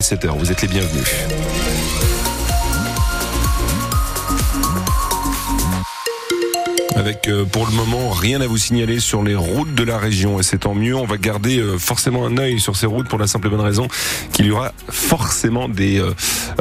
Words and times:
7h, 0.00 0.38
vous 0.38 0.52
êtes 0.52 0.62
les 0.62 0.68
bienvenus. 0.68 1.04
Avec 6.94 7.26
euh, 7.26 7.44
pour 7.44 7.66
le 7.66 7.72
moment 7.72 8.10
rien 8.10 8.40
à 8.40 8.46
vous 8.46 8.58
signaler 8.58 9.00
sur 9.00 9.24
les 9.24 9.34
routes 9.34 9.74
de 9.74 9.82
la 9.82 9.98
région 9.98 10.38
et 10.38 10.44
c'est 10.44 10.58
tant 10.58 10.74
mieux. 10.76 10.94
On 10.94 11.04
va 11.04 11.16
garder 11.16 11.58
euh, 11.58 11.78
forcément 11.78 12.24
un 12.26 12.38
œil 12.38 12.60
sur 12.60 12.76
ces 12.76 12.86
routes 12.86 13.08
pour 13.08 13.18
la 13.18 13.26
simple 13.26 13.48
et 13.48 13.50
bonne 13.50 13.60
raison 13.60 13.88
qu'il 14.32 14.46
y 14.46 14.52
aura 14.52 14.72
forcément 14.88 15.68
des, 15.68 16.00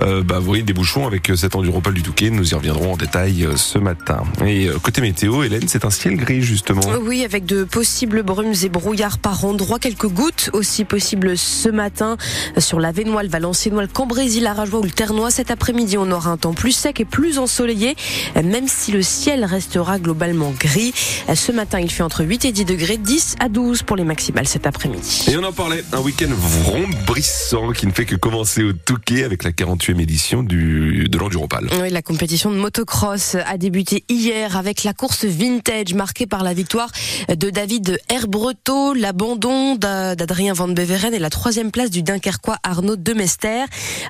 euh, 0.02 0.18
euh, 0.18 0.24
bah, 0.24 0.40
vous 0.40 0.46
voyez, 0.46 0.64
des 0.64 0.74
bouchons 0.74 1.06
avec 1.06 1.32
cet 1.36 1.56
enduropole 1.56 1.94
du 1.94 2.02
Touquet. 2.02 2.30
Nous 2.30 2.52
y 2.52 2.56
reviendrons 2.56 2.94
en 2.94 2.98
détail 2.98 3.48
ce 3.56 3.78
matin. 3.78 4.24
Et 4.46 4.70
côté 4.82 5.02
météo, 5.02 5.44
Hélène, 5.44 5.68
c'est 5.68 5.86
un 5.86 5.90
ciel 5.90 6.16
gris 6.16 6.42
justement. 6.42 6.82
Oui, 7.02 7.24
avec 7.24 7.46
de 7.46 7.64
possibles 7.64 8.24
brumes 8.24 8.54
et 8.64 8.70
brouillards 8.70 9.18
par 9.18 9.46
endroits, 9.46 9.80
quelques 9.80 10.08
gouttes 10.08 10.50
aussi 10.54 10.86
possibles 10.86 11.38
ce 11.38 11.70
matin 11.70 12.18
sur 12.58 12.80
la 12.80 12.92
Vénois, 12.92 13.24
Valenciennois, 13.28 13.84
le 13.84 13.88
Cambrésis, 13.88 14.42
la 14.42 14.54
Rajoie 14.54 14.80
ou 14.80 14.84
le 14.84 14.90
Ternois. 14.90 15.32
Cet 15.32 15.52
après-midi, 15.52 15.98
on 15.98 16.10
aura 16.12 16.32
un 16.32 16.38
temps 16.38 16.54
plus 16.54 16.72
sec 16.72 17.00
et 17.00 17.06
plus 17.06 17.38
ensoleillé, 17.38 17.96
même 18.44 18.68
si 18.68 18.92
le 18.92 19.02
ciel 19.02 19.46
restera 19.46 20.00
globalement 20.00 20.54
gris. 20.58 20.94
Ce 21.34 21.52
matin, 21.52 21.80
il 21.80 21.92
fait 21.92 22.04
entre 22.04 22.24
8 22.24 22.46
et 22.46 22.52
10 22.52 22.66
degrés, 22.66 22.98
10 22.98 23.36
à 23.40 23.50
12 23.50 23.84
pour 23.84 23.96
les 23.96 24.04
maximales 24.04 24.48
cet 24.48 24.68
après-midi. 24.68 25.26
Et 25.30 25.38
on 25.38 25.44
en 25.44 25.54
parlait, 25.54 25.84
un 25.94 26.00
week-end 26.00 26.30
vrombrissant 26.30 27.72
qui 27.72 27.88
ne 27.88 27.92
fait 27.92 28.06
que 28.06 28.16
commencer 28.16 28.64
au 28.64 28.74
Touquet 28.74 29.24
avec 29.24 29.44
la 29.44 29.52
48e 29.88 30.02
édition 30.02 30.44
du, 30.44 31.08
de 31.10 31.18
l'Enduropal. 31.18 31.68
Oui, 31.82 31.90
la 31.90 32.02
compétition 32.02 32.52
de 32.52 32.58
motocross 32.58 33.36
a 33.36 33.58
débuté 33.58 34.04
hier 34.10 34.58
avec 34.58 34.84
la 34.84 34.94
course 34.94 35.26
vintage 35.26 35.94
marquée 35.94 36.28
par 36.28 36.44
la 36.44 36.54
victoire 36.54 36.92
de 37.30 37.50
David 37.50 38.00
Herbreto, 38.10 38.94
l'abandon 38.94 39.76
d'Adrien 39.76 40.54
Van 40.54 40.68
Beveren 40.68 41.14
et 41.14 41.20
la 41.20 41.30
troisième 41.30 41.72
place 41.72 41.90
du 41.90 42.04
Dunkerquois 42.04 42.58
Arnaud 42.64 42.96
Demester. 42.96 43.66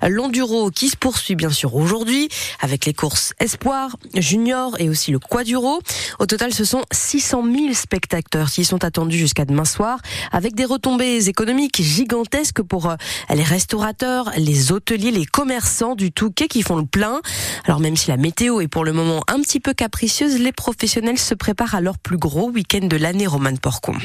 L'enduro 0.08 0.72
qui 0.72 0.90
se 0.90 0.98
poursuit 0.98 1.36
bien 1.36 1.50
sûr 1.50 1.76
aujourd'hui 1.76 2.30
avec 2.60 2.86
les 2.86 2.94
courses 2.94 3.34
Espoir, 3.40 3.98
Junior 4.16 4.76
et 4.80 4.90
aussi 4.90 5.12
le 5.12 5.20
Quaduro. 5.20 5.80
Au 6.20 6.26
total, 6.26 6.54
ce 6.54 6.66
sont 6.66 6.82
600 6.92 7.44
000 7.44 7.74
spectateurs 7.74 8.50
qui 8.50 8.66
sont 8.66 8.84
attendus 8.84 9.18
jusqu'à 9.18 9.46
demain 9.46 9.66
soir, 9.66 10.00
avec 10.32 10.56
des 10.56 10.66
retombées 10.66 11.28
économiques 11.30 11.82
gigantesques 11.82 12.62
pour 12.62 12.90
euh, 12.90 12.96
les 13.34 13.44
restaurateurs, 13.44 14.32
les 14.38 14.72
hôteliers, 14.72 15.12
les 15.12 15.26
commerçants 15.26 15.67
du 15.98 16.12
Touquet 16.12 16.48
qui 16.48 16.64
font 16.64 16.78
le 16.78 16.86
plein. 16.86 17.20
Alors 17.66 17.80
même 17.80 17.98
si 17.98 18.10
la 18.10 18.18
météo 18.18 18.62
est 18.62 18.68
pour 18.68 18.86
le 18.86 18.94
moment 18.94 19.24
un 19.28 19.42
petit 19.42 19.60
peu 19.60 19.74
capricieuse, 19.74 20.40
les 20.40 20.54
professionnels 20.54 21.18
se 21.18 21.34
préparent 21.34 21.76
à 21.76 21.82
leur 21.82 21.98
plus 21.98 22.18
gros 22.18 22.50
week-end 22.50 22.88
de 22.88 22.96
l'année, 22.96 23.28
Roman 23.28 23.56
Porcon. 23.58 23.96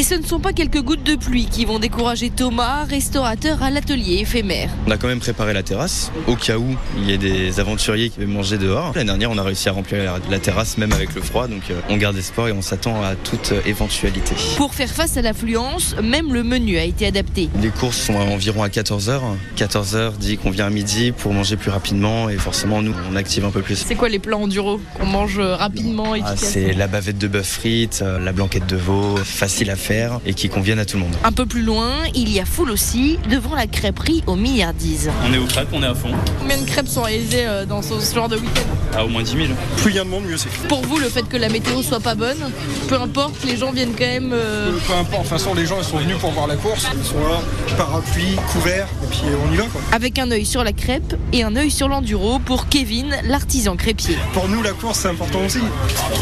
Et 0.00 0.02
ce 0.02 0.14
ne 0.14 0.24
sont 0.24 0.40
pas 0.40 0.54
quelques 0.54 0.80
gouttes 0.80 1.02
de 1.02 1.14
pluie 1.14 1.44
qui 1.44 1.66
vont 1.66 1.78
décourager 1.78 2.30
Thomas, 2.30 2.84
restaurateur 2.84 3.62
à 3.62 3.68
l'atelier 3.68 4.14
éphémère. 4.20 4.70
On 4.86 4.90
a 4.90 4.96
quand 4.96 5.08
même 5.08 5.20
préparé 5.20 5.52
la 5.52 5.62
terrasse 5.62 6.10
au 6.26 6.36
cas 6.36 6.56
où 6.56 6.74
il 6.96 7.10
y 7.10 7.12
ait 7.12 7.18
des 7.18 7.60
aventuriers 7.60 8.08
qui 8.08 8.20
veulent 8.20 8.28
manger 8.28 8.56
dehors. 8.56 8.92
L'année 8.94 9.08
dernière, 9.08 9.30
on 9.30 9.36
a 9.36 9.42
réussi 9.42 9.68
à 9.68 9.72
remplir 9.72 10.18
la 10.30 10.38
terrasse 10.38 10.78
même 10.78 10.94
avec 10.94 11.14
le 11.14 11.20
froid, 11.20 11.48
donc 11.48 11.64
euh, 11.70 11.78
on 11.90 11.98
garde 11.98 12.16
espoir 12.16 12.48
et 12.48 12.52
on 12.52 12.62
s'attend 12.62 13.02
à 13.02 13.14
toute 13.14 13.52
éventualité. 13.66 14.34
Pour 14.56 14.72
faire 14.72 14.88
face 14.88 15.18
à 15.18 15.20
l'affluence, 15.20 15.94
même 16.02 16.32
le 16.32 16.44
menu 16.44 16.78
a 16.78 16.84
été 16.84 17.06
adapté. 17.06 17.50
Les 17.60 17.68
courses 17.68 18.00
sont 18.00 18.14
environ 18.14 18.62
à 18.62 18.68
14h. 18.68 19.20
14h 19.58 20.16
dit 20.16 20.38
qu'on 20.38 20.50
vient 20.50 20.68
à 20.68 20.70
midi 20.70 21.12
pour 21.12 21.34
manger 21.34 21.58
plus 21.58 21.70
rapidement 21.70 22.30
et 22.30 22.38
forcément 22.38 22.80
nous 22.80 22.94
on 23.12 23.16
active 23.16 23.44
un 23.44 23.50
peu 23.50 23.60
plus. 23.60 23.84
C'est 23.86 23.96
quoi 23.96 24.08
les 24.08 24.18
plats 24.18 24.38
enduro 24.38 24.80
qu'on 24.98 25.04
mange 25.04 25.38
rapidement 25.38 26.14
ah, 26.24 26.36
C'est 26.38 26.72
la 26.72 26.86
bavette 26.86 27.18
de 27.18 27.28
bœuf 27.28 27.46
frites, 27.46 28.00
euh, 28.00 28.18
la 28.18 28.32
blanquette 28.32 28.66
de 28.66 28.76
veau, 28.76 29.16
facile 29.18 29.68
à 29.68 29.76
faire 29.76 29.89
et 30.24 30.34
qui 30.34 30.48
conviennent 30.48 30.78
à 30.78 30.84
tout 30.84 30.96
le 30.96 31.02
monde. 31.02 31.16
Un 31.24 31.32
peu 31.32 31.46
plus 31.46 31.62
loin, 31.62 31.90
il 32.14 32.30
y 32.30 32.38
a 32.38 32.44
foule 32.44 32.70
aussi 32.70 33.18
devant 33.28 33.56
la 33.56 33.66
crêperie 33.66 34.22
aux 34.26 34.36
milliardises. 34.36 35.10
On 35.28 35.34
est 35.34 35.38
aux 35.38 35.46
crêpes, 35.46 35.68
on 35.72 35.82
est 35.82 35.86
à 35.86 35.94
fond. 35.94 36.10
Combien 36.38 36.58
de 36.58 36.64
crêpes 36.64 36.86
sont 36.86 37.02
réalisées 37.02 37.46
euh, 37.46 37.66
dans 37.66 37.82
ce 37.82 37.94
genre 38.14 38.28
de 38.28 38.36
week-end? 38.36 38.89
Ah, 38.96 39.04
au 39.04 39.08
moins 39.08 39.22
10 39.22 39.30
000. 39.30 39.44
Plus 39.76 39.90
il 39.90 39.96
y 39.96 39.98
a 39.98 40.04
de 40.04 40.08
monde, 40.08 40.24
mieux 40.24 40.36
c'est. 40.36 40.50
Pour 40.68 40.82
vous, 40.82 40.98
le 40.98 41.08
fait 41.08 41.22
que 41.28 41.36
la 41.36 41.48
météo 41.48 41.82
soit 41.82 42.00
pas 42.00 42.14
bonne, 42.14 42.50
peu 42.88 42.96
importe, 42.96 43.44
les 43.44 43.56
gens 43.56 43.70
viennent 43.70 43.94
quand 43.96 44.04
même. 44.04 44.32
Euh... 44.32 44.72
Peu 44.86 44.94
importe, 44.94 45.24
de 45.24 45.28
toute 45.28 45.38
façon, 45.38 45.54
les 45.54 45.66
gens 45.66 45.76
ils 45.78 45.84
sont 45.84 45.98
venus 45.98 46.16
pour 46.18 46.32
voir 46.32 46.46
la 46.46 46.56
course. 46.56 46.86
Ils 46.96 47.04
sont 47.04 47.20
là, 47.20 47.40
parapluie, 47.76 48.36
couvert, 48.52 48.88
et 49.04 49.06
puis 49.06 49.20
on 49.46 49.52
y 49.52 49.56
va 49.56 49.64
quoi. 49.64 49.80
Avec 49.92 50.18
un 50.18 50.30
œil 50.30 50.44
sur 50.44 50.64
la 50.64 50.72
crêpe 50.72 51.14
et 51.32 51.44
un 51.44 51.54
œil 51.56 51.70
sur 51.70 51.88
l'enduro 51.88 52.40
pour 52.40 52.68
Kevin, 52.68 53.14
l'artisan 53.24 53.76
crêpier. 53.76 54.16
Pour 54.32 54.48
nous, 54.48 54.62
la 54.62 54.72
course 54.72 55.00
c'est 55.00 55.08
important 55.08 55.44
aussi. 55.46 55.60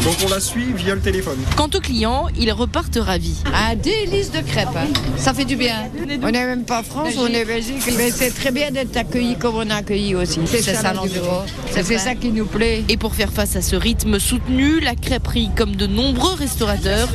Donc 0.03 0.15
on 0.25 0.29
la 0.29 0.39
suit 0.39 0.71
via 0.75 0.93
le 0.93 1.01
téléphone. 1.01 1.39
Quant 1.55 1.69
aux 1.73 1.81
clients, 1.81 2.27
ils 2.37 2.51
repartent 2.51 2.99
ravis. 3.01 3.41
Un 3.53 3.75
délice 3.75 4.31
de 4.31 4.41
crêpes, 4.41 4.67
hein. 4.75 4.87
ça 5.17 5.33
fait 5.33 5.45
du 5.45 5.55
bien. 5.55 5.89
On 6.21 6.31
n'est 6.31 6.45
même 6.45 6.65
pas 6.65 6.83
France, 6.83 7.13
on 7.17 7.27
est 7.27 7.45
Belgique, 7.45 7.81
mais 7.97 8.11
c'est 8.11 8.31
très 8.31 8.51
bien 8.51 8.69
d'être 8.69 8.95
accueilli 8.95 9.37
comme 9.37 9.55
on 9.55 9.69
a 9.69 9.75
accueilli 9.77 10.15
aussi. 10.15 10.39
C'est 10.45 10.61
ça, 10.61 10.93
l'enduro. 10.93 11.41
C'est 11.71 11.97
ça 11.97 12.13
qui 12.13 12.29
nous 12.29 12.45
plaît. 12.45 12.58
Et 12.61 12.97
pour 12.97 13.15
faire 13.15 13.31
face 13.31 13.55
à 13.55 13.61
ce 13.61 13.77
rythme 13.77 14.19
soutenu, 14.19 14.81
la 14.81 14.93
crêperie, 14.93 15.49
comme 15.55 15.77
de 15.77 15.87
nombreux 15.87 16.33
restaurateurs, 16.33 17.07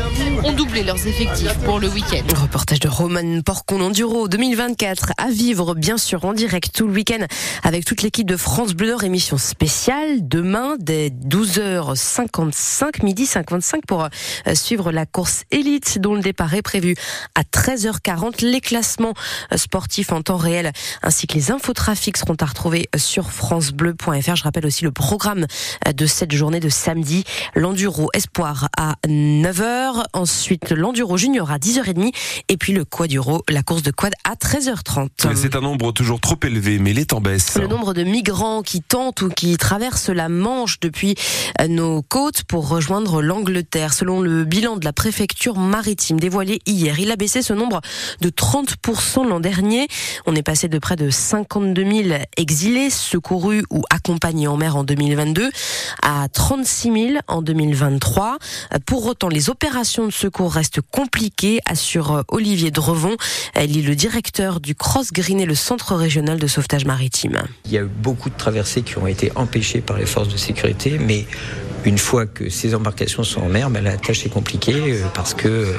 ont 0.43 0.53
doublé 0.53 0.83
leurs 0.83 1.07
effectifs 1.07 1.53
pour 1.65 1.79
le 1.79 1.89
week-end. 1.89 2.23
Reportage 2.35 2.81
de 2.81 2.89
Roman 2.89 3.43
Porcon 3.43 3.83
Enduro 3.83 4.27
2024 4.27 5.13
à 5.19 5.29
vivre 5.29 5.75
bien 5.75 5.99
sûr 5.99 6.25
en 6.25 6.33
direct 6.33 6.71
tout 6.75 6.87
le 6.87 6.95
week-end 6.95 7.27
avec 7.63 7.85
toute 7.85 8.01
l'équipe 8.01 8.27
de 8.27 8.39
France 8.39 8.73
Bleu 8.73 8.89
Nord 8.89 9.05
émission 9.05 9.37
spéciale. 9.37 10.27
Demain 10.27 10.77
dès 10.79 11.11
12h55 11.11 13.05
midi 13.05 13.27
55 13.27 13.85
pour 13.87 14.05
euh, 14.05 14.55
suivre 14.55 14.93
la 14.93 15.05
course 15.05 15.45
élite 15.51 15.99
dont 15.99 16.15
le 16.15 16.23
départ 16.23 16.55
est 16.55 16.63
prévu 16.63 16.95
à 17.35 17.43
13h40 17.43 18.47
les 18.47 18.63
classements 18.63 19.15
euh, 19.53 19.59
sportifs 19.59 20.11
en 20.13 20.23
temps 20.23 20.39
réel 20.39 20.73
ainsi 21.03 21.27
que 21.27 21.35
les 21.35 21.51
infotrafics 21.51 22.17
seront 22.17 22.37
à 22.41 22.47
retrouver 22.47 22.89
sur 22.97 23.31
francebleu.fr 23.31 24.37
je 24.37 24.43
rappelle 24.43 24.65
aussi 24.65 24.85
le 24.85 24.93
programme 24.93 25.34
euh, 25.43 25.93
de 25.93 26.07
cette 26.07 26.33
journée 26.33 26.61
de 26.61 26.69
samedi. 26.69 27.25
L'enduro 27.55 28.09
espoir 28.15 28.69
à 28.77 28.95
9h 29.07 30.05
ensuite 30.13 30.71
l'enduro 30.71 31.17
junior 31.17 31.51
à 31.51 31.59
10h30 31.59 32.13
et 32.49 32.57
puis 32.57 32.73
le 32.73 32.85
quaduro 32.85 33.43
la 33.49 33.63
course 33.63 33.83
de 33.83 33.91
quad 33.91 34.13
à 34.25 34.35
13h30 34.35 35.35
c'est 35.35 35.57
un 35.57 35.61
nombre 35.61 35.93
toujours 35.93 36.21
trop 36.21 36.37
élevé 36.43 36.79
mais 36.79 36.91
il 36.91 36.99
est 36.99 37.13
en 37.13 37.21
baisse. 37.21 37.57
Le 37.57 37.67
nombre 37.67 37.95
de 37.95 38.05
migrants 38.05 38.63
qui 38.63 38.81
tentent 38.81 39.23
ou 39.23 39.29
qui 39.29 39.57
traversent 39.57 40.11
la 40.11 40.29
Manche 40.29 40.81
depuis 40.81 41.15
nos 41.69 42.03
côtes 42.03 42.45
pour 42.45 42.69
rejoindre 42.69 43.23
l'Angleterre. 43.23 43.93
Selon 43.93 44.21
le 44.21 44.45
bilan 44.45 44.77
de 44.77 44.85
la 44.85 44.93
préfecture 44.93 45.57
maritime 45.57 46.19
dévoilé 46.19 46.61
hier, 46.67 46.99
il 46.99 47.11
a 47.11 47.17
baissé 47.17 47.43
ce 47.43 47.53
nombre 47.53 47.81
de 48.21 48.29
30% 48.31 49.27
l'an 49.27 49.41
dernier. 49.41 49.89
On 50.27 50.35
est 50.35 50.43
passé 50.43 50.69
de 50.69 50.79
près 50.79 50.97
de 50.97 51.11
52 51.11 51.85
000 51.85 52.19
exilés 52.37 52.91
secourus 52.91 53.65
ou 53.71 53.83
accompagnés 53.91 54.49
en 54.49 54.57
mer 54.57 54.77
en 54.77 54.85
2022 55.25 55.51
à 56.03 56.29
36 56.29 56.93
000 56.93 57.19
en 57.29 57.43
2023. 57.43 58.39
Pour 58.87 59.07
autant, 59.07 59.29
les 59.29 59.51
opérations 59.51 60.07
de 60.07 60.13
secours 60.13 60.53
restent 60.53 60.81
compliquées, 60.81 61.61
assure 61.67 62.25
Olivier 62.29 62.71
Drevon. 62.71 63.17
Il 63.61 63.79
est 63.79 63.83
le 63.83 63.95
directeur 63.95 64.61
du 64.61 64.75
Cross 64.75 65.13
Green 65.13 65.41
et 65.41 65.47
le 65.47 65.55
centre 65.55 65.95
régional 65.95 66.39
de 66.39 66.47
sauvetage 66.47 66.85
maritime. 66.85 67.43
Il 67.65 67.73
y 67.73 67.79
a 67.79 67.83
eu 67.83 67.87
beaucoup 67.87 68.31
de 68.31 68.37
traversées 68.37 68.83
qui 68.83 68.99
ont 68.99 69.07
été 69.07 69.33
empêchées 69.37 69.81
par 69.81 69.99
les 69.99 70.07
forces 70.07 70.29
de 70.29 70.37
sécurité, 70.37 70.99
mais 70.99 71.27
une 71.85 71.99
fois 71.99 72.25
que 72.27 72.49
ces 72.49 72.75
embarcations 72.75 73.23
sont 73.25 73.43
en 73.43 73.49
mer, 73.49 73.69
ben, 73.71 73.85
la 73.85 73.97
tâche 73.97 74.25
est 74.25 74.31
compliquée 74.31 74.75
euh, 74.75 75.03
parce 75.15 75.35
que 75.35 75.49
euh, 75.49 75.73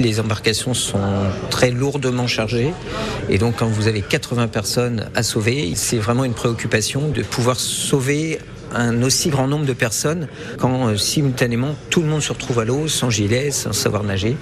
les 0.00 0.18
embarcations 0.18 0.74
sont 0.74 0.98
très 1.50 1.70
lourdement 1.70 2.26
chargées. 2.26 2.72
Et 3.28 3.38
donc 3.38 3.56
quand 3.56 3.66
vous 3.66 3.86
avez 3.86 4.00
80 4.00 4.48
personnes 4.48 5.10
à 5.14 5.22
sauver, 5.22 5.72
c'est 5.74 5.98
vraiment 5.98 6.24
une 6.24 6.32
préoccupation 6.32 7.08
de 7.08 7.22
pouvoir 7.22 7.56
sauver 7.56 8.38
un 8.72 9.02
aussi 9.02 9.30
grand 9.30 9.46
nombre 9.46 9.66
de 9.66 9.72
personnes 9.72 10.28
quand 10.58 10.88
euh, 10.88 10.96
simultanément 10.96 11.74
tout 11.90 12.02
le 12.02 12.08
monde 12.08 12.22
se 12.22 12.32
retrouve 12.32 12.60
à 12.60 12.64
l'eau 12.64 12.88
sans 12.88 13.10
gilet, 13.10 13.50
sans 13.50 13.72
savoir 13.72 14.04
nager. 14.04 14.36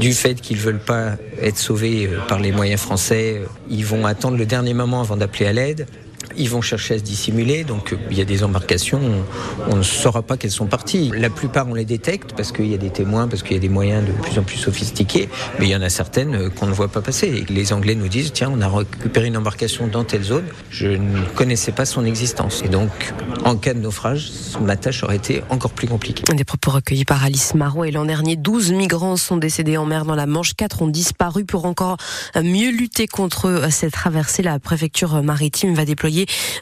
Du 0.00 0.12
fait 0.12 0.40
qu'ils 0.40 0.58
veulent 0.58 0.78
pas 0.78 1.12
être 1.40 1.58
sauvés 1.58 2.08
par 2.28 2.40
les 2.40 2.52
moyens 2.52 2.80
français, 2.80 3.42
ils 3.68 3.84
vont 3.84 4.06
attendre 4.06 4.36
le 4.36 4.46
dernier 4.46 4.74
moment 4.74 5.00
avant 5.00 5.16
d'appeler 5.16 5.46
à 5.46 5.52
l'aide. 5.52 5.86
Ils 6.36 6.50
vont 6.50 6.60
chercher 6.60 6.94
à 6.94 6.98
se 6.98 7.02
dissimuler, 7.02 7.64
donc 7.64 7.94
il 8.10 8.16
y 8.16 8.20
a 8.20 8.24
des 8.24 8.44
embarcations, 8.44 9.00
on, 9.68 9.76
ne 9.76 9.82
saura 9.82 10.22
pas 10.22 10.36
qu'elles 10.36 10.50
sont 10.50 10.66
parties. 10.66 11.10
La 11.16 11.30
plupart, 11.30 11.68
on 11.68 11.74
les 11.74 11.84
détecte 11.84 12.32
parce 12.36 12.52
qu'il 12.52 12.66
y 12.66 12.74
a 12.74 12.78
des 12.78 12.90
témoins, 12.90 13.28
parce 13.28 13.42
qu'il 13.42 13.54
y 13.54 13.58
a 13.58 13.60
des 13.60 13.68
moyens 13.68 14.04
de 14.06 14.12
plus 14.12 14.38
en 14.38 14.42
plus 14.42 14.56
sophistiqués, 14.56 15.28
mais 15.58 15.66
il 15.66 15.70
y 15.70 15.76
en 15.76 15.82
a 15.82 15.88
certaines 15.88 16.50
qu'on 16.50 16.66
ne 16.66 16.72
voit 16.72 16.88
pas 16.88 17.00
passer. 17.00 17.44
Les 17.48 17.72
Anglais 17.72 17.94
nous 17.94 18.08
disent, 18.08 18.32
tiens, 18.32 18.50
on 18.52 18.60
a 18.60 18.68
récupéré 18.68 19.26
une 19.26 19.36
embarcation 19.36 19.86
dans 19.86 20.04
telle 20.04 20.22
zone, 20.22 20.44
je 20.70 20.88
ne 20.88 21.24
connaissais 21.34 21.72
pas 21.72 21.84
son 21.84 22.04
existence. 22.04 22.62
Et 22.64 22.68
donc, 22.68 22.90
en 23.44 23.56
cas 23.56 23.74
de 23.74 23.80
naufrage, 23.80 24.30
ma 24.60 24.76
tâche 24.76 25.02
aurait 25.02 25.16
été 25.16 25.42
encore 25.50 25.72
plus 25.72 25.88
compliquée. 25.88 26.24
Des 26.34 26.44
propos 26.44 26.70
recueillis 26.70 27.04
par 27.04 27.24
Alice 27.24 27.54
Marot 27.54 27.84
et 27.84 27.90
l'an 27.90 28.04
dernier, 28.04 28.36
12 28.36 28.72
migrants 28.72 29.16
sont 29.16 29.36
décédés 29.36 29.76
en 29.76 29.86
mer 29.86 30.04
dans 30.04 30.14
la 30.14 30.26
Manche, 30.26 30.54
4 30.54 30.82
ont 30.82 30.88
disparu 30.88 31.44
pour 31.44 31.66
encore 31.66 31.96
mieux 32.42 32.70
lutter 32.70 33.06
contre 33.06 33.68
cette 33.70 33.92
traversée. 33.92 34.42
La 34.42 34.58
préfecture 34.58 35.22
maritime 35.22 35.74
va 35.74 35.84
déployer 35.84 36.13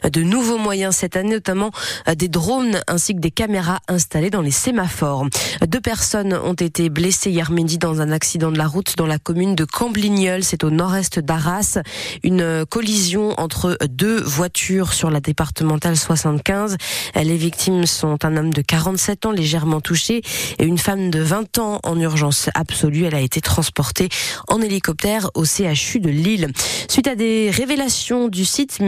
de 0.03 0.21
nouveaux 0.21 0.57
moyens 0.57 0.95
cette 0.95 1.15
année, 1.15 1.31
notamment 1.31 1.71
des 2.15 2.27
drones 2.27 2.81
ainsi 2.87 3.15
que 3.15 3.19
des 3.19 3.31
caméras 3.31 3.79
installées 3.87 4.29
dans 4.29 4.41
les 4.41 4.51
sémaphores. 4.51 5.27
Deux 5.67 5.81
personnes 5.81 6.33
ont 6.33 6.53
été 6.53 6.89
blessées 6.89 7.31
hier 7.31 7.51
midi 7.51 7.77
dans 7.77 8.01
un 8.01 8.11
accident 8.11 8.51
de 8.51 8.57
la 8.57 8.67
route 8.67 8.95
dans 8.97 9.07
la 9.07 9.19
commune 9.19 9.55
de 9.55 9.65
Camblignol, 9.65 10.43
c'est 10.43 10.63
au 10.63 10.69
nord-est 10.69 11.19
d'Arras. 11.19 11.79
Une 12.23 12.65
collision 12.65 13.33
entre 13.39 13.77
deux 13.89 14.21
voitures 14.21 14.93
sur 14.93 15.09
la 15.09 15.19
départementale 15.19 15.97
75. 15.97 16.77
Les 17.15 17.37
victimes 17.37 17.85
sont 17.85 18.23
un 18.25 18.37
homme 18.37 18.53
de 18.53 18.61
47 18.61 19.25
ans 19.25 19.31
légèrement 19.31 19.81
touché 19.81 20.21
et 20.59 20.65
une 20.65 20.77
femme 20.77 21.09
de 21.09 21.19
20 21.19 21.57
ans 21.57 21.79
en 21.83 21.99
urgence 21.99 22.49
absolue. 22.53 23.05
Elle 23.05 23.15
a 23.15 23.21
été 23.21 23.41
transportée 23.41 24.09
en 24.47 24.61
hélicoptère 24.61 25.29
au 25.33 25.45
CHU 25.45 25.99
de 25.99 26.09
Lille. 26.09 26.49
Suite 26.87 27.07
à 27.07 27.15
des 27.15 27.49
révélations 27.49 28.27
du 28.27 28.45
site 28.45 28.79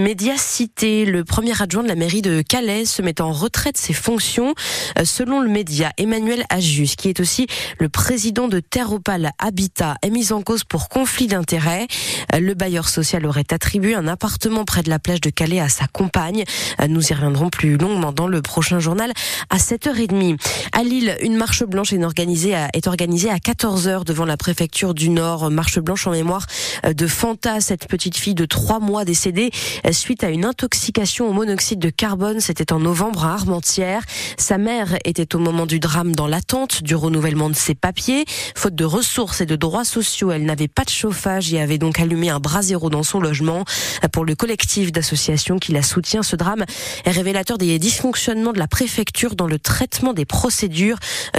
Le 0.58 1.24
premier 1.24 1.62
adjoint 1.62 1.84
de 1.84 1.90
la 1.90 1.96
mairie 1.96 2.22
de 2.22 2.42
Calais 2.42 2.86
se 2.86 3.02
met 3.02 3.20
en 3.20 3.34
retraite 3.34 3.76
de 3.76 3.80
ses 3.80 3.92
fonctions. 3.92 4.54
Euh, 4.98 5.04
selon 5.04 5.42
le 5.42 5.50
média, 5.50 5.92
Emmanuel 5.98 6.46
Ajus, 6.50 6.96
qui 6.98 7.10
est 7.10 7.20
aussi 7.20 7.48
le 7.78 7.90
président 7.90 8.48
de 8.48 8.62
Terre 8.62 8.90
Habitat, 9.38 9.96
est 10.02 10.10
mis 10.10 10.32
en 10.32 10.42
cause 10.44 10.64
pour 10.64 10.88
conflit 10.88 11.28
d'intérêts. 11.28 11.88
Euh, 12.34 12.40
le 12.40 12.54
bailleur 12.54 12.88
social 12.88 13.26
aurait 13.26 13.52
attribué 13.52 13.96
un 13.96 14.08
appartement 14.08 14.64
près 14.64 14.82
de 14.82 14.90
la 14.90 14.98
plage 14.98 15.20
de 15.20 15.30
Calais 15.30 15.60
à 15.60 15.68
sa 15.68 15.88
compagne. 15.88 16.46
Euh, 16.80 16.88
nous 16.88 17.06
y 17.06 17.14
reviendrons 17.14 17.50
plus 17.50 17.76
longuement 17.76 18.14
dans 18.14 18.28
le 18.28 18.42
prochain 18.42 18.80
journal 18.80 19.12
à 19.50 19.58
7h30. 19.58 20.38
À 20.72 20.84
Lille, 20.84 21.18
une 21.22 21.36
marche 21.36 21.66
blanche 21.66 21.92
est 21.92 22.02
organisée 22.02 22.56
à, 22.56 22.70
est 22.74 22.88
organisée 22.88 23.30
à 23.30 23.38
14h 23.38 24.06
devant 24.06 24.26
la 24.26 24.38
préfecture 24.38 24.94
du 24.94 25.10
Nord. 25.10 25.52
Marche 25.52 25.80
blanche 25.80 26.08
en 26.08 26.12
mémoire 26.12 26.46
de 26.86 27.08
Fanta, 27.08 27.60
cette 27.60 27.90
petite 27.90 28.16
fille 28.16 28.36
de 28.36 28.46
3 28.46 28.80
mois 28.80 29.04
décédée 29.04 29.52
suite 29.92 30.24
à 30.24 30.30
une 30.30 30.45
intoxication 30.46 31.30
au 31.30 31.34
monoxyde 31.34 31.80
de 31.80 31.90
carbone. 31.90 32.40
C'était 32.40 32.72
en 32.72 32.80
novembre 32.80 33.26
à 33.26 33.34
Armentières. 33.34 34.04
Sa 34.38 34.58
mère 34.58 34.98
était 35.04 35.36
au 35.36 35.40
moment 35.40 35.66
du 35.66 35.80
drame 35.80 36.16
dans 36.16 36.28
l'attente 36.28 36.84
du 36.84 36.96
renouvellement 36.96 37.50
de 37.50 37.56
ses 37.56 37.76
papiers. 37.76 38.26
Faute 38.56 38.76
de 38.76 38.86
ressources 38.86 39.42
et 39.42 39.46
de 39.46 39.56
droits 39.56 39.86
sociaux, 39.86 40.32
elle 40.32 40.46
n'avait 40.46 40.68
pas 40.68 40.84
de 40.84 40.90
chauffage 40.90 41.54
et 41.54 41.60
avait 41.60 41.78
donc 41.78 42.00
allumé 42.00 42.30
un 42.30 42.40
brasero 42.40 42.90
dans 42.90 43.04
son 43.04 43.20
logement. 43.20 43.66
Pour 44.12 44.26
le 44.26 44.36
collectif 44.36 44.92
d'associations 44.92 45.60
qui 45.60 45.72
la 45.72 45.82
soutient, 45.82 46.24
ce 46.24 46.36
drame 46.36 46.66
est 47.06 47.12
révélateur 47.12 47.58
des 47.58 47.78
dysfonctionnements 47.80 48.54
de 48.54 48.60
la 48.60 48.68
préfecture 48.68 49.36
dans 49.36 49.48
le 49.48 49.60
traitement 49.60 50.14
des 50.14 50.26
procédures. 50.26 50.98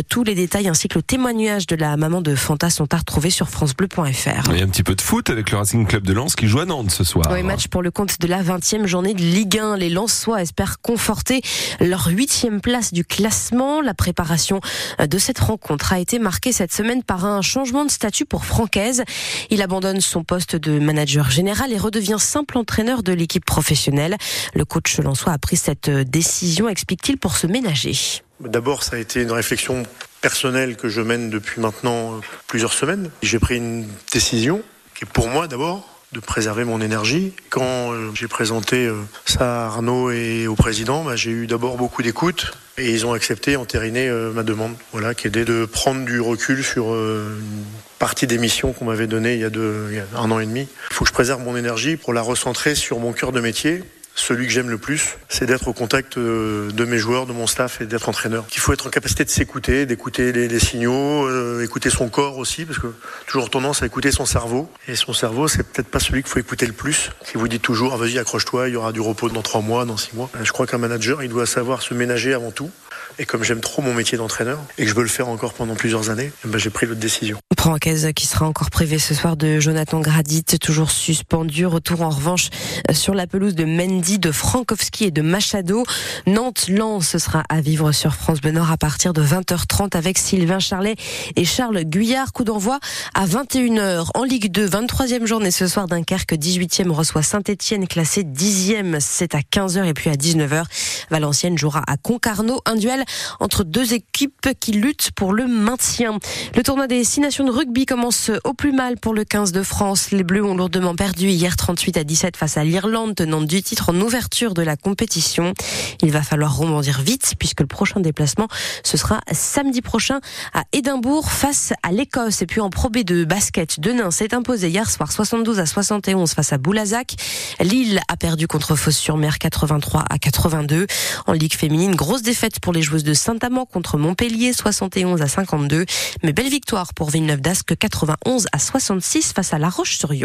Tous 0.09 0.25
les 0.25 0.35
détails 0.35 0.69
ainsi 0.69 0.89
que 0.89 0.99
le 0.99 1.03
témoignage 1.03 1.67
de 1.67 1.77
la 1.77 1.97
maman 1.97 2.21
de 2.21 2.35
Fanta 2.35 2.71
sont 2.71 2.93
à 2.93 2.99
retrouver 2.99 3.31
sur 3.31 3.49
francebleu.fr. 3.49 4.51
Il 4.51 4.59
y 4.59 4.63
a 4.63 4.65
un 4.65 4.69
petit 4.69 4.83
peu 4.83 4.95
de 4.95 5.01
foot 5.01 5.31
avec 5.31 5.51
le 5.51 5.59
Racing 5.59 5.87
Club 5.87 6.05
de 6.05 6.13
Lens 6.13 6.35
qui 6.37 6.49
joue 6.49 6.61
à 6.61 6.65
Nantes 6.65 6.91
ce 6.91 7.05
soir. 7.05 7.27
Oui, 7.31 7.43
match 7.43 7.69
pour 7.69 7.83
le 7.83 7.91
compte 7.91 8.21
de 8.21 8.27
la 8.27 8.43
20e 8.43 8.86
journée 8.87 9.15
de 9.15 9.21
Ligue 9.21 9.59
1. 9.59 9.77
Les 9.77 9.91
Lensois 9.91 10.43
espèrent 10.43 10.81
conforter 10.81 11.43
leur 11.81 12.07
huitième 12.07 12.61
place 12.61 12.93
du 12.93 13.05
classement. 13.05 13.81
La 13.81 13.95
préparation 13.95 14.61
de 14.99 15.19
cette 15.19 15.39
rencontre 15.39 15.93
a 15.93 15.99
été 15.99 16.19
marquée 16.19 16.53
cette 16.53 16.73
semaine 16.73 17.03
par 17.03 17.25
un 17.25 17.43
changement 17.43 17.85
de 17.85 17.91
statut 17.91 18.25
pour 18.25 18.45
Francaise. 18.45 19.03
Il 19.51 19.63
abandonne 19.63 20.01
son 20.01 20.25
poste 20.25 20.57
de 20.57 20.79
manager 20.79 21.31
général 21.31 21.73
et 21.73 21.79
redevient 21.79 22.19
simple 22.19 22.59
entraîneur 22.59 23.03
de 23.03 23.13
l'équipe 23.13 23.45
professionnelle. 23.45 24.17
Le 24.55 24.65
coach 24.65 24.99
Lensois 24.99 25.33
a 25.33 25.39
pris 25.39 25.57
cette 25.57 25.91
décision, 25.91 26.69
explique-t-il, 26.69 27.19
pour 27.19 27.37
se 27.37 27.47
ménager. 27.47 28.23
D'abord, 28.41 28.83
ça 28.83 28.97
a 28.97 28.99
été 28.99 29.23
une 29.23 29.33
réflexion 29.33 29.85
personnelle 30.21 30.77
que 30.77 30.89
je 30.89 31.01
mène 31.01 31.31
depuis 31.31 31.61
maintenant 31.61 32.21
plusieurs 32.47 32.73
semaines. 32.73 33.11
J'ai 33.23 33.39
pris 33.39 33.57
une 33.57 33.87
décision 34.13 34.63
qui 34.95 35.05
est 35.05 35.09
pour 35.09 35.29
moi 35.29 35.47
d'abord 35.47 35.96
de 36.17 36.21
préserver 36.21 36.65
mon 36.65 36.81
énergie. 36.81 37.33
Quand 37.51 37.93
euh, 37.93 38.11
j'ai 38.15 38.27
présenté 38.27 38.87
euh, 38.87 38.95
ça 39.27 39.65
à 39.65 39.67
Arnaud 39.67 40.11
et 40.11 40.47
au 40.47 40.55
président, 40.55 41.05
bah, 41.05 41.15
j'ai 41.15 41.31
eu 41.31 41.47
d'abord 41.47 41.77
beaucoup 41.77 42.03
d'écoute 42.03 42.53
et 42.79 42.91
ils 42.91 43.07
ont 43.07 43.13
accepté, 43.13 43.57
entériné 43.57 44.09
euh, 44.09 44.33
ma 44.33 44.43
demande, 44.43 44.75
voilà, 44.93 45.15
qui 45.15 45.27
est 45.27 45.31
de 45.31 45.67
prendre 45.67 46.05
du 46.07 46.21
recul 46.21 46.65
sur 46.65 46.95
une 46.95 47.65
partie 47.99 48.27
des 48.27 48.39
missions 48.39 48.73
qu'on 48.73 48.87
m'avait 48.87 49.07
données 49.07 49.35
il 49.35 49.41
y, 49.41 49.45
a 49.45 49.49
il 49.49 49.95
y 49.95 49.99
a 49.99 50.19
un 50.19 50.31
an 50.31 50.41
et 50.41 50.47
demi. 50.47 50.67
Il 50.91 50.95
faut 50.95 51.05
que 51.05 51.09
je 51.09 51.15
préserve 51.15 51.43
mon 51.43 51.57
énergie 51.57 51.97
pour 51.97 52.15
la 52.15 52.23
recentrer 52.23 52.75
sur 52.75 52.99
mon 52.99 53.13
cœur 53.13 53.33
de 53.33 53.41
métier 53.41 53.83
celui 54.17 54.47
que 54.47 54.53
j'aime 54.53 54.71
le 54.71 54.79
plus, 54.79 55.17
c'est 55.29 55.47
d'être 55.47 55.69
au 55.69 55.73
contact 55.73 56.17
euh, 56.17 56.71
de 56.73 56.85
mes 56.85 56.99
joueurs, 56.99 57.27
de 57.27 57.33
mon 57.33 57.47
staff 57.47 57.81
et 57.81 57.87
d'être 57.87 58.09
entraîneur. 58.09 58.45
Il 58.53 58.59
faut 58.59 58.73
être 58.73 58.87
en 58.87 58.91
capacité 58.91 59.25
de 59.25 59.31
s'écouter, 59.31 59.85
d'écouter 59.87 60.33
les, 60.33 60.59
signaux, 60.59 61.29
euh, 61.29 61.63
écouter 61.63 61.91
son 61.91 62.09
corps 62.09 62.39
aussi, 62.39 62.65
parce 62.65 62.79
que 62.79 62.89
toujours 63.27 63.51
tendance 63.51 63.83
à 63.83 63.87
écouter 63.87 64.11
son 64.11 64.25
cerveau. 64.25 64.71
Et 64.89 64.97
son 64.97 65.13
cerveau, 65.13 65.49
c'est 65.49 65.63
peut-être 65.63 65.89
pas 65.89 66.01
celui 66.01 66.23
qu'il 66.23 66.33
faut 66.33 66.41
écouter 66.41 66.67
le 66.67 66.73
plus, 66.73 67.11
qui 67.27 67.37
vous 67.37 67.47
dit 67.47 67.61
toujours, 67.61 67.93
ah, 67.93 67.99
vas-y, 67.99 68.19
accroche-toi, 68.19 68.69
il 68.69 68.73
y 68.73 68.77
aura 68.77 68.93
du 68.93 69.01
repos 69.01 69.29
dans 69.29 69.43
trois 69.43 69.61
mois, 69.61 69.85
dans 69.85 69.99
six 69.99 70.15
mois. 70.15 70.31
Je 70.43 70.51
crois 70.51 70.67
qu'un 70.67 70.79
manager, 70.79 71.23
il 71.23 71.29
doit 71.29 71.47
savoir 71.47 71.83
se 71.83 71.93
ménager 71.93 72.33
avant 72.33 72.51
tout. 72.51 72.71
Et 73.19 73.25
comme 73.25 73.43
j'aime 73.43 73.61
trop 73.61 73.83
mon 73.83 73.95
métier 73.95 74.19
d'entraîneur 74.19 74.59
et 74.79 74.85
que 74.85 74.91
je 74.91 74.95
veux 74.95 75.03
le 75.03 75.09
faire 75.09 75.29
encore 75.29 75.55
pendant 75.55 75.75
plusieurs 75.75 76.11
années, 76.11 76.33
eh 76.45 76.49
ben 76.49 76.59
j'ai 76.59 76.71
pris 76.71 76.87
l'autre 76.87 77.01
décision. 77.01 77.39
Francaise 77.59 78.11
qui 78.15 78.27
sera 78.27 78.47
encore 78.47 78.71
privé 78.71 78.99
ce 78.99 79.15
soir 79.15 79.37
de 79.37 79.59
Jonathan 79.59 80.01
Gradit, 80.01 80.45
toujours 80.61 80.91
suspendu. 80.91 81.67
Retour 81.67 82.03
en 82.03 82.11
revanche 82.11 82.51
sur 82.93 83.15
la 83.15 83.27
pelouse 83.27 83.55
de 83.55 83.65
Mendy, 83.65 84.19
de 84.19 84.31
Frankowski 84.31 85.05
et 85.07 85.11
de 85.11 85.23
Machado. 85.23 85.85
Nantes-Lens, 86.27 87.09
ce 87.09 87.19
sera 87.19 87.43
à 87.49 87.61
vivre 87.61 87.93
sur 87.93 88.15
France 88.15 88.41
Bleu 88.41 88.53
Nord 88.53 88.71
à 88.71 88.77
partir 88.77 89.15
de 89.15 89.23
20h30 89.23 89.97
avec 89.97 90.19
Sylvain 90.19 90.59
Charlet 90.59 90.95
et 91.37 91.45
Charles 91.45 91.85
Guyard. 91.85 92.33
Coup 92.33 92.45
d'envoi 92.45 92.79
à 93.15 93.27
21h 93.27 94.11
en 94.15 94.25
Ligue 94.25 94.51
2, 94.51 94.69
23e 94.69 95.27
journée 95.27 95.51
ce 95.51 95.67
soir. 95.67 95.87
Dunkerque 95.87 96.35
18e 96.35 96.91
reçoit 96.91 97.23
Saint-Etienne 97.23 97.89
classé 97.89 98.23
10e. 98.23 98.99
C'est 99.01 99.35
à 99.35 99.41
15h 99.41 99.87
et 99.87 99.95
puis 99.95 100.11
à 100.11 100.15
19h. 100.15 100.65
Valenciennes 101.11 101.57
jouera 101.57 101.83
à 101.87 101.97
Concarneau. 101.97 102.61
Un 102.67 102.77
duel 102.77 103.06
entre 103.41 103.65
deux 103.65 103.95
équipes 103.95 104.49
qui 104.59 104.73
luttent 104.73 105.11
pour 105.13 105.33
le 105.33 105.47
maintien. 105.47 106.19
Le 106.55 106.63
tournoi 106.63 106.87
des 106.87 107.05
six 107.05 107.21
nations 107.21 107.45
de 107.45 107.51
rugby 107.51 107.87
commence 107.87 108.31
au 108.45 108.55
plus 108.55 108.73
mal 108.73 108.97
pour 108.99 109.15
le 109.15 109.25
15 109.25 109.53
de 109.53 109.63
France. 109.63 110.11
Les 110.11 110.25
Bleus 110.25 110.45
ont 110.45 110.57
lourdement 110.57 110.95
perdu 110.95 111.29
hier 111.29 111.57
38 111.57 111.97
à 111.99 112.05
17 112.05 112.37
face 112.37 112.57
à 112.57 112.65
l'Irlande, 112.65 113.15
tenant 113.15 113.43
du 113.43 113.63
titre 113.63 113.91
en 113.91 114.01
ouverture 114.01 114.55
de 114.55 114.63
la 114.63 114.77
compétition. 114.77 115.55
Il 116.03 116.11
va 116.11 116.23
falloir 116.23 116.57
rebondir 116.57 117.01
vite 117.01 117.35
puisque 117.39 117.61
le 117.61 117.67
prochain 117.67 118.01
déplacement, 118.01 118.49
ce 118.83 118.97
sera 118.97 119.21
samedi 119.33 119.83
prochain 119.83 120.21
à 120.55 120.65
Édimbourg 120.73 121.31
face 121.31 121.73
à 121.83 121.93
l'Écosse. 121.93 122.43
Et 122.43 122.47
puis 122.47 122.61
en 122.61 122.71
Pro 122.71 122.87
de 122.91 123.25
basket, 123.25 123.81
Denain 123.81 124.11
s'est 124.11 124.35
imposé 124.35 124.69
hier 124.69 124.89
soir 124.89 125.11
72 125.13 125.59
à 125.59 125.67
71 125.67 126.33
face 126.33 126.53
à 126.53 126.59
Boulazac. 126.59 127.17
Lille 127.61 128.01
a 128.09 128.17
perdu 128.17 128.47
contre 128.47 128.77
Fos-sur-Mer 128.77 129.39
83 129.39 130.05
à 130.09 130.19
82. 130.19 130.87
En 131.27 131.33
Ligue 131.33 131.55
féminine, 131.55 131.95
grosse 131.95 132.23
défaite 132.23 132.61
pour 132.61 132.73
les 132.73 132.83
de 133.05 133.15
Saint-Amand 133.15 133.67
contre 133.67 133.99
Montpellier 133.99 134.53
71 134.53 135.23
à 135.23 135.29
52. 135.29 135.85
Mais 136.23 136.33
belle 136.33 136.49
victoire 136.49 136.95
pour 136.95 137.11
Villeneuve 137.11 137.41
d'Ascq 137.41 137.77
91 137.77 138.47
à 138.53 138.59
66 138.59 139.33
face 139.33 139.53
à 139.53 139.59
La 139.59 139.69
Roche-sur-Yon. 139.69 140.25